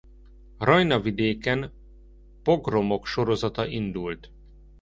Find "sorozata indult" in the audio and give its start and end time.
3.05-4.31